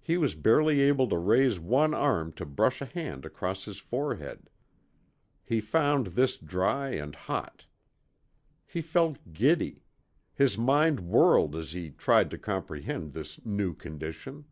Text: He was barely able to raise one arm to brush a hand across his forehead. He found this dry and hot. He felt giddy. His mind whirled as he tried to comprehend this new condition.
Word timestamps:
He 0.00 0.16
was 0.18 0.36
barely 0.36 0.80
able 0.82 1.08
to 1.08 1.18
raise 1.18 1.58
one 1.58 1.92
arm 1.92 2.30
to 2.34 2.46
brush 2.46 2.80
a 2.80 2.84
hand 2.86 3.26
across 3.26 3.64
his 3.64 3.78
forehead. 3.80 4.48
He 5.42 5.60
found 5.60 6.06
this 6.14 6.36
dry 6.36 6.90
and 6.90 7.12
hot. 7.16 7.66
He 8.68 8.80
felt 8.80 9.18
giddy. 9.32 9.82
His 10.32 10.56
mind 10.56 11.00
whirled 11.00 11.56
as 11.56 11.72
he 11.72 11.90
tried 11.90 12.30
to 12.30 12.38
comprehend 12.38 13.14
this 13.14 13.44
new 13.44 13.74
condition. 13.74 14.44